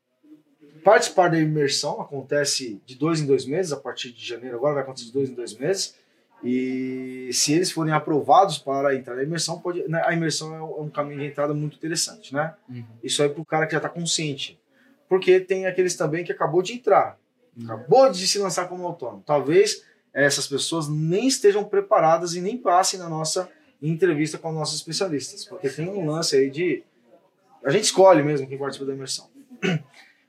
participar 0.83 1.29
da 1.29 1.39
imersão, 1.39 2.01
acontece 2.01 2.81
de 2.85 2.95
dois 2.95 3.21
em 3.21 3.25
dois 3.25 3.45
meses, 3.45 3.71
a 3.71 3.77
partir 3.77 4.11
de 4.11 4.25
janeiro 4.25 4.57
agora 4.57 4.75
vai 4.75 4.83
acontecer 4.83 5.07
de 5.07 5.13
dois 5.13 5.29
em 5.29 5.33
dois 5.33 5.53
meses. 5.53 5.95
E 6.43 7.29
se 7.31 7.53
eles 7.53 7.71
forem 7.71 7.93
aprovados 7.93 8.57
para 8.57 8.95
entrar 8.95 9.15
na 9.15 9.23
imersão, 9.23 9.59
pode, 9.59 9.87
né, 9.87 10.01
a 10.05 10.13
imersão 10.13 10.53
é 10.53 10.61
um 10.61 10.89
caminho 10.89 11.19
de 11.19 11.27
entrada 11.27 11.53
muito 11.53 11.77
interessante, 11.77 12.33
né? 12.33 12.53
Uhum. 12.69 12.83
Isso 13.01 13.23
aí 13.23 13.29
para 13.29 13.41
o 13.41 13.45
cara 13.45 13.65
que 13.65 13.71
já 13.71 13.77
está 13.77 13.89
consciente. 13.89 14.59
Porque 15.07 15.39
tem 15.39 15.65
aqueles 15.65 15.95
também 15.95 16.23
que 16.23 16.31
acabou 16.31 16.61
de 16.61 16.73
entrar, 16.73 17.17
uhum. 17.57 17.65
acabou 17.65 18.11
de 18.11 18.27
se 18.27 18.39
lançar 18.39 18.67
como 18.67 18.85
autônomo. 18.85 19.23
Talvez 19.25 19.83
essas 20.13 20.45
pessoas 20.47 20.89
nem 20.89 21.27
estejam 21.27 21.63
preparadas 21.63 22.35
e 22.35 22.41
nem 22.41 22.57
passem 22.57 22.99
na 22.99 23.09
nossa 23.09 23.49
entrevista 23.81 24.37
com 24.37 24.49
os 24.49 24.55
nossos 24.55 24.75
especialistas, 24.75 25.45
porque 25.45 25.69
tem 25.69 25.89
um 25.89 26.05
lance 26.05 26.35
aí 26.35 26.49
de 26.49 26.83
a 27.63 27.71
gente 27.71 27.85
escolhe 27.85 28.21
mesmo 28.21 28.47
quem 28.47 28.57
participa 28.57 28.85
da 28.85 28.93
imersão. 28.93 29.29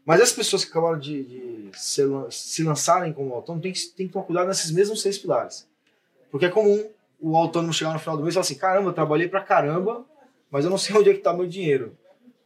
Mas 0.06 0.20
as 0.20 0.32
pessoas 0.32 0.64
que 0.64 0.70
acabaram 0.70 0.98
de, 0.98 1.24
de 1.24 1.70
se, 1.74 2.02
se, 2.30 2.62
lançarem 2.62 3.12
como 3.12 3.32
autônomo 3.32 3.62
tem 3.62 3.72
que, 3.72 3.80
tem 3.88 4.06
que 4.06 4.12
tomar 4.12 4.26
cuidado 4.26 4.48
nesses 4.48 4.70
mesmos 4.70 5.00
seis 5.00 5.16
pilares. 5.16 5.66
Porque 6.34 6.46
é 6.46 6.50
comum 6.50 6.90
o 7.20 7.36
autônomo 7.36 7.72
chegar 7.72 7.92
no 7.92 7.98
final 8.00 8.16
do 8.16 8.24
mês 8.24 8.32
e 8.32 8.34
falar 8.34 8.40
assim: 8.42 8.56
caramba, 8.56 8.88
eu 8.88 8.92
trabalhei 8.92 9.28
pra 9.28 9.40
caramba, 9.40 10.04
mas 10.50 10.64
eu 10.64 10.70
não 10.70 10.76
sei 10.76 10.92
onde 10.98 11.08
é 11.08 11.14
que 11.14 11.20
tá 11.20 11.32
meu 11.32 11.46
dinheiro. 11.46 11.96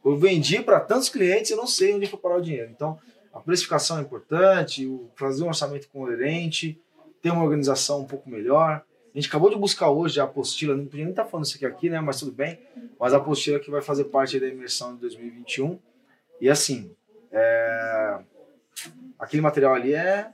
Eu 0.05 0.15
vendi 0.15 0.61
para 0.61 0.79
tantos 0.79 1.09
clientes, 1.09 1.49
eu 1.49 1.57
não 1.57 1.65
sei 1.65 1.95
onde 1.95 2.05
foi 2.05 2.19
parar 2.19 2.37
o 2.37 2.41
dinheiro. 2.41 2.69
Então, 2.69 2.99
a 3.33 3.39
precificação 3.39 3.97
é 3.97 4.01
importante, 4.01 4.87
fazer 5.15 5.43
um 5.43 5.47
orçamento 5.47 5.89
coerente, 5.89 6.79
ter 7.19 7.31
uma 7.31 7.43
organização 7.43 8.01
um 8.01 8.05
pouco 8.05 8.29
melhor. 8.29 8.83
A 9.11 9.17
gente 9.17 9.27
acabou 9.27 9.49
de 9.49 9.55
buscar 9.55 9.89
hoje 9.89 10.21
a 10.21 10.25
apostila, 10.25 10.75
não 10.75 10.85
podia 10.85 11.05
nem 11.05 11.09
estar 11.11 11.23
tá 11.23 11.29
falando 11.31 11.47
isso 11.47 11.55
aqui, 11.55 11.65
aqui, 11.65 11.89
né? 11.89 11.99
Mas 11.99 12.19
tudo 12.19 12.31
bem. 12.31 12.59
Mas 12.99 13.11
a 13.11 13.17
apostila 13.17 13.59
que 13.59 13.71
vai 13.71 13.81
fazer 13.81 14.03
parte 14.03 14.39
da 14.39 14.47
imersão 14.47 14.93
de 14.93 15.01
2021. 15.01 15.79
E 16.39 16.47
assim, 16.47 16.91
é... 17.31 18.19
aquele 19.17 19.41
material 19.41 19.73
ali 19.73 19.95
é 19.95 20.29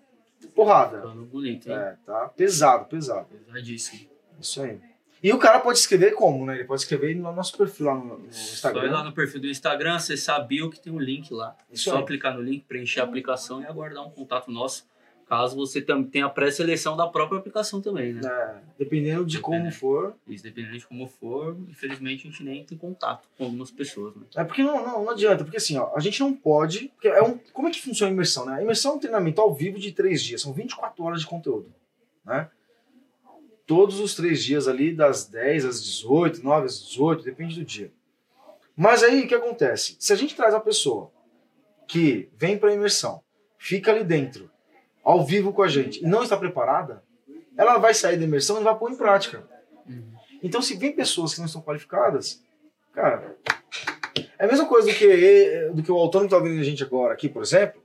porrada. 0.56 1.02
Falando 1.02 1.26
bonito, 1.26 1.70
hein? 1.70 1.76
É, 1.76 1.98
tá 2.06 2.30
pesado, 2.30 2.86
pesado. 2.86 3.28
Pesadíssimo. 3.28 4.10
Isso 4.40 4.62
aí. 4.62 4.80
E 5.22 5.34
o 5.34 5.40
cara 5.40 5.60
pode 5.60 5.80
escrever 5.80 6.12
como, 6.14 6.46
né? 6.46 6.56
Ele 6.56 6.66
pode 6.66 6.82
escrever 6.82 7.16
no 7.16 7.32
nosso 7.32 7.58
perfil 7.58 7.88
lá 7.88 7.96
no, 7.96 8.20
no 8.20 8.28
Instagram. 8.28 8.82
Só 8.82 8.88
ir 8.88 8.92
lá 8.92 9.04
no 9.04 9.12
perfil 9.12 9.42
do 9.42 9.48
Instagram, 9.48 9.98
você 9.98 10.16
sabia 10.16 10.70
que 10.70 10.80
tem 10.80 10.94
um 10.94 11.00
link 11.00 11.34
lá. 11.34 11.56
É 11.72 11.76
só 11.76 11.98
aí. 11.98 12.06
clicar 12.06 12.36
no 12.36 12.42
link, 12.42 12.66
preencher 12.66 13.02
a 13.02 13.04
aplicação 13.04 13.62
e 13.62 13.66
aguardar 13.66 14.06
um 14.06 14.12
contato 14.12 14.52
nosso 14.52 14.88
Caso 15.28 15.56
você 15.56 15.82
tenha 15.82 16.28
a 16.28 16.30
pré-seleção 16.30 16.96
da 16.96 17.08
própria 17.08 17.40
aplicação 17.40 17.82
também, 17.82 18.14
né? 18.14 18.22
É, 18.24 18.62
dependendo 18.78 19.26
de 19.26 19.38
dependendo, 19.38 19.42
como 19.42 19.72
for. 19.72 20.16
Isso, 20.28 20.44
dependendo 20.44 20.78
de 20.78 20.86
como 20.86 21.08
for, 21.08 21.58
infelizmente 21.68 22.28
a 22.28 22.30
gente 22.30 22.44
nem 22.44 22.64
tem 22.64 22.78
contato 22.78 23.28
com 23.36 23.46
algumas 23.46 23.72
pessoas, 23.72 24.16
né? 24.16 24.24
É 24.36 24.44
porque 24.44 24.62
não, 24.62 24.86
não, 24.86 25.04
não 25.04 25.10
adianta, 25.10 25.44
porque 25.44 25.58
assim, 25.58 25.78
ó, 25.78 25.92
a 25.96 26.00
gente 26.00 26.20
não 26.20 26.32
pode. 26.32 26.92
É 27.04 27.24
um, 27.24 27.40
como 27.54 27.68
é 27.68 27.72
que 27.72 27.82
funciona 27.82 28.12
a 28.12 28.14
imersão, 28.14 28.46
né? 28.46 28.58
A 28.58 28.62
imersão 28.62 28.92
é 28.92 28.96
um 28.96 29.00
treinamento 29.00 29.42
ao 29.42 29.52
vivo 29.52 29.80
de 29.80 29.92
três 29.92 30.24
dias, 30.24 30.42
são 30.42 30.54
24 30.54 31.04
horas 31.04 31.22
de 31.22 31.28
conteúdo, 31.28 31.74
né? 32.24 32.48
Todos 33.66 34.00
os 34.00 34.14
três 34.14 34.44
dias 34.44 34.68
ali, 34.68 34.94
das 34.94 35.26
10 35.26 35.66
às 35.66 35.84
18, 35.84 36.44
9 36.44 36.66
às 36.68 36.86
18, 36.86 37.24
depende 37.24 37.60
do 37.60 37.66
dia. 37.66 37.92
Mas 38.78 39.02
aí 39.02 39.24
o 39.24 39.28
que 39.28 39.34
acontece? 39.34 39.96
Se 40.00 40.14
a 40.14 40.16
gente 40.16 40.36
traz 40.36 40.54
uma 40.54 40.60
pessoa 40.60 41.10
que 41.88 42.30
vem 42.38 42.60
para 42.60 42.70
a 42.70 42.76
imersão, 42.76 43.24
fica 43.58 43.92
ali 43.92 44.04
dentro 44.04 44.52
ao 45.06 45.24
vivo 45.24 45.54
com 45.54 45.62
a 45.62 45.68
gente 45.68 46.04
e 46.04 46.08
não 46.08 46.24
está 46.24 46.36
preparada, 46.36 47.04
ela 47.56 47.78
vai 47.78 47.94
sair 47.94 48.18
da 48.18 48.26
imersão 48.26 48.60
e 48.60 48.64
vai 48.64 48.76
pôr 48.76 48.92
em 48.92 48.98
prática. 48.98 49.48
Então, 50.42 50.62
se 50.62 50.76
vem 50.76 50.92
pessoas 50.92 51.34
que 51.34 51.40
não 51.40 51.46
estão 51.46 51.62
qualificadas, 51.62 52.44
cara, 52.92 53.36
é 54.38 54.46
a 54.46 54.48
mesma 54.48 54.66
coisa 54.66 54.88
do 54.88 54.94
que, 54.94 55.70
do 55.74 55.84
que 55.84 55.92
o 55.92 55.98
autônomo 55.98 56.26
está 56.26 56.38
ouvindo 56.38 56.60
a 56.60 56.64
gente 56.64 56.84
agora 56.84 57.14
aqui, 57.14 57.30
por 57.30 57.44
exemplo, 57.44 57.82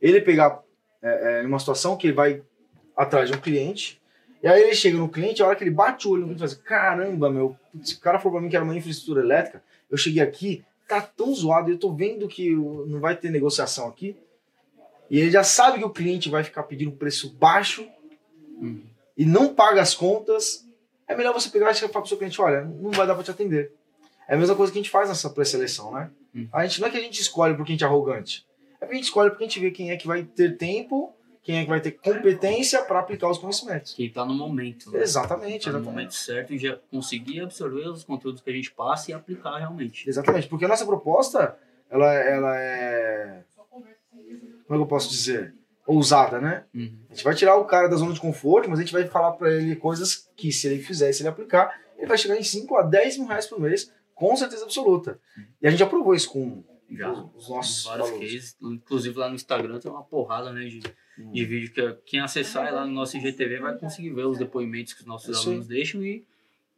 ele 0.00 0.20
pegar 0.20 0.62
é, 1.02 1.40
é, 1.40 1.46
uma 1.46 1.58
situação 1.58 1.96
que 1.96 2.06
ele 2.06 2.14
vai 2.14 2.42
atrás 2.96 3.28
de 3.28 3.36
um 3.36 3.40
cliente, 3.40 4.00
e 4.42 4.46
aí 4.46 4.62
ele 4.62 4.74
chega 4.74 4.96
no 4.96 5.08
cliente, 5.08 5.42
a 5.42 5.46
hora 5.46 5.56
que 5.56 5.64
ele 5.64 5.70
bate 5.70 6.06
o 6.06 6.12
olho 6.12 6.20
no 6.20 6.34
cliente, 6.34 6.40
fala 6.40 6.52
assim, 6.52 6.62
caramba, 6.62 7.30
meu, 7.30 7.56
se 7.82 7.94
o 7.94 8.00
cara 8.00 8.18
falou 8.18 8.34
para 8.34 8.42
mim 8.42 8.48
que 8.48 8.56
era 8.56 8.64
uma 8.64 8.76
infraestrutura 8.76 9.22
elétrica, 9.22 9.62
eu 9.90 9.96
cheguei 9.96 10.22
aqui, 10.22 10.64
tá 10.86 11.00
tão 11.00 11.34
zoado, 11.34 11.70
eu 11.70 11.78
tô 11.78 11.92
vendo 11.92 12.28
que 12.28 12.54
não 12.54 13.00
vai 13.00 13.16
ter 13.16 13.30
negociação 13.30 13.88
aqui, 13.88 14.16
e 15.10 15.18
ele 15.18 15.30
já 15.30 15.44
sabe 15.44 15.78
que 15.78 15.84
o 15.84 15.90
cliente 15.90 16.28
vai 16.30 16.42
ficar 16.42 16.62
pedindo 16.64 16.90
um 16.90 16.96
preço 16.96 17.32
baixo 17.34 17.86
uhum. 18.60 18.82
e 19.16 19.24
não 19.24 19.54
paga 19.54 19.80
as 19.80 19.94
contas, 19.94 20.66
é 21.06 21.14
melhor 21.14 21.32
você 21.32 21.48
pegar 21.50 21.70
e 21.70 21.74
falar 21.74 21.92
para 21.92 22.02
o 22.02 22.06
seu 22.06 22.16
cliente, 22.16 22.40
olha, 22.40 22.62
não 22.62 22.90
vai 22.90 23.06
dar 23.06 23.14
para 23.14 23.24
te 23.24 23.30
atender. 23.30 23.72
É 24.26 24.34
a 24.34 24.38
mesma 24.38 24.56
coisa 24.56 24.72
que 24.72 24.78
a 24.78 24.82
gente 24.82 24.90
faz 24.90 25.08
nessa 25.08 25.28
pré-seleção, 25.28 25.92
né? 25.92 26.10
Uhum. 26.34 26.48
A 26.52 26.66
gente 26.66 26.80
não 26.80 26.88
é 26.88 26.90
que 26.90 26.96
a 26.96 27.00
gente 27.00 27.20
escolhe 27.20 27.54
porque 27.54 27.72
a 27.72 27.74
gente 27.74 27.84
é 27.84 27.86
arrogante. 27.86 28.46
É 28.76 28.86
porque 28.86 28.94
a 28.94 28.96
gente 28.96 29.04
escolhe 29.04 29.30
porque 29.30 29.44
a 29.44 29.46
gente 29.46 29.60
vê 29.60 29.70
quem 29.70 29.90
é 29.90 29.96
que 29.96 30.06
vai 30.06 30.24
ter 30.24 30.56
tempo, 30.56 31.14
quem 31.42 31.58
é 31.58 31.62
que 31.62 31.68
vai 31.68 31.80
ter 31.80 31.92
competência 31.92 32.82
para 32.82 32.98
aplicar 32.98 33.28
os 33.28 33.36
conhecimentos. 33.36 33.92
Quem 33.92 34.06
está 34.06 34.24
no 34.24 34.34
momento. 34.34 34.90
Né? 34.90 35.02
Exatamente, 35.02 35.64
tá 35.64 35.70
exatamente. 35.70 35.84
no 35.84 35.90
momento 35.90 36.14
certo 36.14 36.54
e 36.54 36.58
já 36.58 36.78
conseguir 36.90 37.40
absorver 37.40 37.86
os 37.88 38.02
conteúdos 38.02 38.40
que 38.40 38.48
a 38.48 38.52
gente 38.52 38.72
passa 38.72 39.10
e 39.10 39.14
aplicar 39.14 39.58
realmente. 39.58 40.08
Exatamente, 40.08 40.48
porque 40.48 40.64
a 40.64 40.68
nossa 40.68 40.86
proposta, 40.86 41.56
ela, 41.90 42.12
ela 42.14 42.58
é 42.58 43.42
como 44.66 44.76
é 44.76 44.78
que 44.78 44.82
eu 44.82 44.86
posso 44.86 45.10
dizer? 45.10 45.54
Ousada, 45.86 46.40
né? 46.40 46.64
Uhum. 46.74 46.98
A 47.10 47.14
gente 47.14 47.24
vai 47.24 47.34
tirar 47.34 47.56
o 47.56 47.64
cara 47.66 47.88
da 47.88 47.96
zona 47.96 48.14
de 48.14 48.20
conforto, 48.20 48.70
mas 48.70 48.78
a 48.78 48.82
gente 48.82 48.92
vai 48.92 49.06
falar 49.06 49.32
para 49.32 49.52
ele 49.52 49.76
coisas 49.76 50.30
que, 50.34 50.50
se 50.50 50.66
ele 50.66 50.82
fizer, 50.82 51.12
se 51.12 51.22
ele 51.22 51.28
aplicar, 51.28 51.78
ele 51.98 52.06
vai 52.06 52.16
chegar 52.16 52.36
em 52.36 52.42
5 52.42 52.76
a 52.76 52.82
10 52.82 53.18
mil 53.18 53.28
reais 53.28 53.46
por 53.46 53.60
mês, 53.60 53.92
com 54.14 54.34
certeza 54.36 54.64
absoluta. 54.64 55.18
E 55.60 55.66
a 55.66 55.70
gente 55.70 55.82
aprovou 55.82 56.14
isso 56.14 56.30
com 56.30 56.64
já, 56.90 57.12
os, 57.12 57.48
nossos 57.48 57.84
vários 57.84 58.08
valores. 58.08 58.32
cases. 58.32 58.56
Inclusive 58.62 59.18
lá 59.18 59.28
no 59.28 59.34
Instagram 59.34 59.78
tem 59.78 59.90
uma 59.90 60.02
porrada 60.02 60.52
né, 60.52 60.64
de, 60.64 60.80
hum. 61.18 61.32
de 61.32 61.44
vídeo 61.44 61.72
que 61.72 61.92
quem 62.06 62.20
acessar 62.20 62.72
lá 62.72 62.86
no 62.86 62.92
nosso 62.92 63.16
IGTV 63.16 63.58
vai 63.58 63.76
conseguir 63.76 64.10
ver 64.10 64.26
os 64.26 64.38
depoimentos 64.38 64.92
que 64.92 65.00
os 65.00 65.06
nossos 65.06 65.36
isso 65.36 65.48
alunos 65.48 65.70
aí. 65.70 65.76
deixam 65.76 66.02
e 66.02 66.24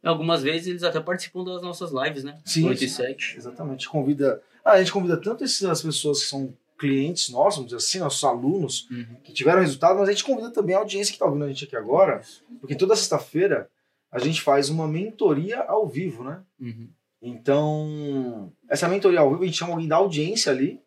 algumas 0.03 0.41
vezes 0.41 0.67
eles 0.67 0.83
até 0.83 0.99
participam 0.99 1.43
das 1.43 1.61
nossas 1.61 1.91
lives, 1.91 2.23
né? 2.23 2.39
Sim, 2.45 2.67
8 2.67 2.83
e 2.83 2.89
7. 2.89 3.37
Exatamente. 3.37 3.89
Convida. 3.89 4.41
Ah, 4.63 4.73
a 4.73 4.79
gente 4.79 4.91
convida 4.91 5.17
tanto 5.17 5.43
essas 5.43 5.81
pessoas 5.81 6.23
que 6.23 6.29
são 6.29 6.53
clientes 6.77 7.29
nossos, 7.29 7.55
vamos 7.55 7.71
dizer 7.71 7.77
assim, 7.77 7.99
nossos 7.99 8.23
alunos 8.23 8.87
uhum. 8.89 9.17
que 9.23 9.33
tiveram 9.33 9.61
resultado, 9.61 9.97
mas 9.97 10.09
a 10.09 10.11
gente 10.11 10.23
convida 10.23 10.51
também 10.51 10.75
a 10.75 10.79
audiência 10.79 11.11
que 11.11 11.15
está 11.15 11.25
ouvindo 11.25 11.45
a 11.45 11.47
gente 11.47 11.65
aqui 11.65 11.75
agora, 11.75 12.21
porque 12.59 12.75
toda 12.75 12.95
sexta-feira 12.95 13.69
a 14.11 14.19
gente 14.19 14.41
faz 14.41 14.69
uma 14.69 14.87
mentoria 14.87 15.59
ao 15.61 15.87
vivo, 15.87 16.23
né? 16.23 16.41
Uhum. 16.59 16.89
Então, 17.21 18.53
essa 18.69 18.87
mentoria 18.87 19.19
ao 19.19 19.29
vivo, 19.31 19.43
a 19.43 19.45
gente 19.45 19.57
chama 19.57 19.73
alguém 19.73 19.87
da 19.87 19.95
audiência 19.95 20.51
ali, 20.51 20.79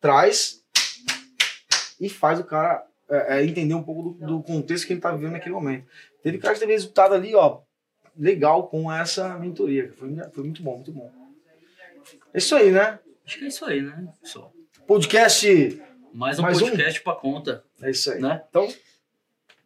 traz 0.00 0.62
e 2.00 2.08
faz 2.08 2.38
o 2.38 2.44
cara 2.44 2.86
é, 3.08 3.38
é, 3.38 3.44
entender 3.44 3.74
um 3.74 3.82
pouco 3.82 4.10
do, 4.10 4.26
do, 4.26 4.42
contexto 4.42 4.86
que 4.86 4.92
ele 4.92 4.98
está 4.98 5.10
vivendo 5.10 5.32
naquele 5.32 5.54
momento. 5.54 5.86
Teve 6.22 6.38
cara 6.38 6.54
que 6.54 6.60
teve 6.60 6.72
resultado 6.72 7.14
ali, 7.14 7.34
ó, 7.34 7.60
legal 8.16 8.68
com 8.68 8.92
essa 8.92 9.36
mentoria. 9.38 9.92
Foi, 9.96 10.14
foi 10.30 10.44
muito 10.44 10.62
bom, 10.62 10.76
muito 10.76 10.92
bom. 10.92 11.10
É 12.32 12.38
isso 12.38 12.54
aí, 12.54 12.70
né? 12.70 12.98
Acho 13.24 13.38
que 13.38 13.44
é 13.44 13.48
isso 13.48 13.64
aí, 13.64 13.82
né, 13.82 14.08
pessoal? 14.20 14.52
Podcast. 14.88 15.82
Mais 16.14 16.38
um 16.38 16.42
mais 16.42 16.58
podcast 16.58 17.00
um? 17.00 17.02
pra 17.04 17.14
conta. 17.14 17.62
É 17.82 17.90
isso 17.90 18.10
aí. 18.10 18.22
Né? 18.22 18.42
Então, 18.48 18.66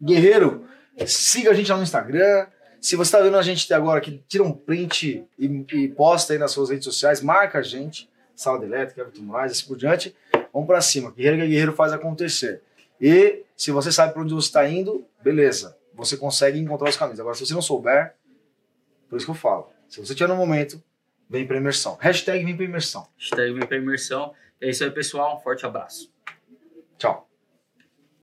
Guerreiro, 0.03 0.67
siga 1.07 1.53
a 1.53 1.55
gente 1.55 1.71
lá 1.71 1.77
no 1.77 1.85
Instagram. 1.85 2.49
Se 2.81 2.97
você 2.97 3.07
está 3.07 3.21
vendo 3.21 3.37
a 3.37 3.43
gente 3.43 3.65
até 3.65 3.77
agora 3.77 3.99
aqui, 3.99 4.21
tira 4.27 4.43
um 4.43 4.51
print 4.51 5.25
e, 5.39 5.65
e, 5.73 5.89
posta 5.91 6.33
aí 6.33 6.41
nas 6.41 6.51
suas 6.51 6.71
redes 6.71 6.85
sociais, 6.85 7.23
marca 7.23 7.61
a 7.61 7.63
gente, 7.63 8.11
Sala 8.35 8.59
de 8.59 8.65
Elétrica, 8.65 9.01
Everton 9.01 9.23
Moraes, 9.23 9.53
assim 9.53 9.65
por 9.69 9.77
diante. 9.77 10.13
Vamos 10.53 10.67
para 10.67 10.81
cima. 10.81 11.13
Guerreiro 11.13 11.41
que 11.41 11.47
guerreiro 11.47 11.73
faz 11.73 11.93
acontecer. 11.93 12.61
E 13.01 13.45
se 13.57 13.71
você 13.71 13.93
sabe 13.93 14.13
para 14.13 14.23
onde 14.23 14.35
você 14.35 14.49
está 14.49 14.69
indo, 14.69 15.07
beleza. 15.23 15.79
Você 15.95 16.17
consegue 16.17 16.59
encontrar 16.59 16.89
os 16.89 16.97
caminhos. 16.97 17.21
Agora, 17.21 17.37
se 17.37 17.47
você 17.47 17.55
não 17.55 17.63
souber, 17.63 18.17
por 19.09 19.19
isso 19.19 19.25
que 19.25 19.31
eu 19.31 19.37
falo. 19.37 19.71
Se 19.89 20.01
você 20.01 20.17
tiver 20.17 20.29
no 20.29 20.35
momento, 20.35 20.83
vem 21.31 21.47
para 21.47 21.59
imersão. 21.59 21.97
Hashtag 22.01 22.45
vem 22.45 22.57
para 22.57 22.65
imersão. 22.65 23.07
Hashtag 23.17 23.53
vem 23.53 23.69
para 23.69 23.77
imersão. 23.77 24.35
É 24.63 24.71
isso 24.71 24.85
aí, 24.85 24.91
pessoal. 24.91 25.37
Um 25.37 25.41
forte 25.41 25.67
abraço. 25.67 26.12